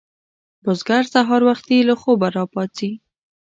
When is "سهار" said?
1.13-1.41